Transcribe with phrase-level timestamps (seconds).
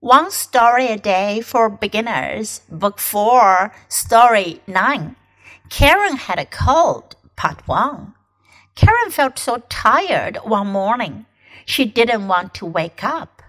[0.00, 5.16] One Story a Day for Beginners, Book 4, Story 9.
[5.70, 8.14] Karen had a cold, Part 1.
[8.76, 11.26] Karen felt so tired one morning.
[11.66, 13.42] She didn't want to wake up.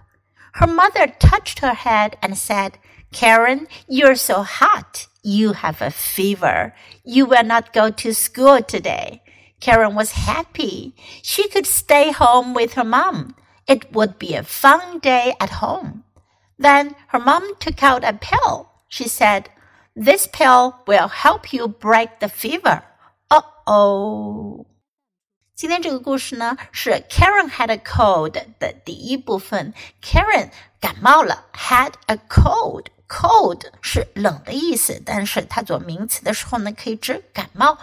[0.54, 2.78] Her mother touched her head and said,
[3.12, 5.06] Karen, you're so hot.
[5.22, 6.74] You have a fever.
[7.04, 9.22] You will not go to school today.
[9.60, 10.96] Karen was happy.
[11.22, 13.36] She could stay home with her mom.
[13.68, 16.02] It would be a fun day at home.
[16.59, 18.67] Then her mom took out a pill.
[18.87, 19.45] She said,
[19.95, 22.81] This pill will help you break the fever.
[23.29, 24.65] Uh oh.
[25.55, 29.73] 今天这个故事呢是 Karen had a cold 的第一部分。
[30.01, 30.49] Karen
[30.81, 37.77] 感冒了，had a cold。cold 是冷的意思，但是它做名词的时候呢，可以指感冒，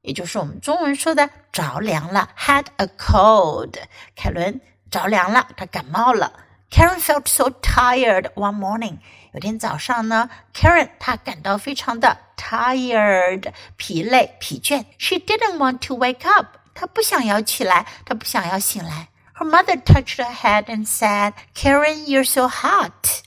[0.00, 2.30] 也就是我们中文说的着凉了。
[2.38, 3.74] had a cold，
[4.16, 6.32] 凯伦着凉了，他感冒了。
[6.70, 8.98] Karen felt so tired one morning.
[9.32, 14.86] 有天早上呢，Karen 她感到非常的 tired，疲累、疲倦。
[14.98, 16.56] She didn't want to wake up.
[16.74, 19.08] 她不想要起来，她不想要醒来。
[19.34, 23.22] Her mother touched her head and said, "Karen, you're so hot."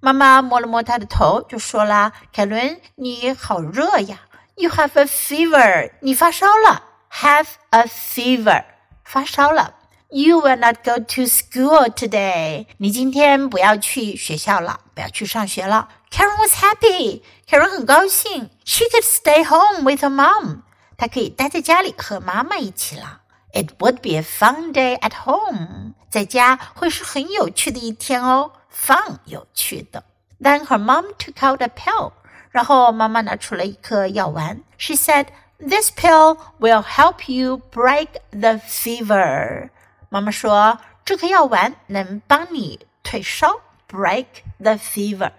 [0.00, 4.20] 妈妈摸了摸她的头，就说啦：“凯伦，你好热呀！
[4.56, 5.92] You have a fever.
[6.00, 6.82] 你发烧了。
[7.10, 8.64] Have a fever.
[9.04, 9.74] 发烧了。
[10.10, 12.66] you will not go to school today.
[12.78, 15.88] 你今天不要去学校了，不要去上学了。
[16.10, 17.22] Karen was happy.
[17.48, 18.50] Karen 很高兴。
[18.64, 20.62] She could stay home with her mom.
[20.96, 23.20] 她可以待在家里和妈妈一起了。
[23.52, 25.94] It would be a fun day at home.
[26.10, 30.04] 在家会是很有趣的一天哦，fun 有趣的。
[30.40, 32.12] Then her mom took out a pill.
[32.50, 34.62] 然后妈妈拿出了一颗药丸。
[34.78, 35.26] She said,
[35.58, 39.70] "This pill will help you break the fever."
[40.10, 44.26] 妈妈说：“这颗药丸能帮你退烧，break
[44.58, 45.32] the fever。”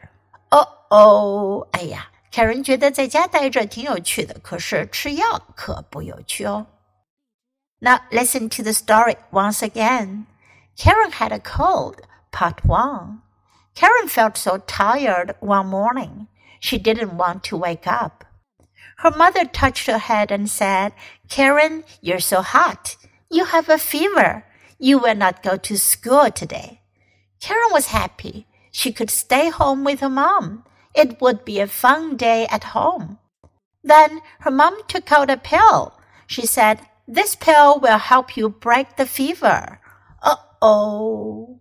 [0.49, 6.67] 哦哦，哎呀，Karen 觉得在家待着挺有趣的，可是吃药可不有趣哦。
[7.79, 10.25] Now listen to the story once again.
[10.77, 11.97] Karen had a cold.
[12.31, 13.19] Part one.
[13.75, 16.27] Karen felt so tired one morning.
[16.59, 18.23] She didn't want to wake up.
[18.97, 20.93] Her mother touched her head and said,
[21.29, 22.95] Karen, you're so hot.
[23.29, 24.43] You have a fever.
[24.82, 26.80] You will not go to school today.
[27.38, 28.48] Karen was happy.
[28.72, 30.64] She could stay home with her mom.
[30.92, 33.18] It would be a fun day at home.
[33.84, 35.94] Then her mom took out a pill.
[36.26, 39.78] She said, This pill will help you break the fever.
[40.20, 41.60] Uh oh.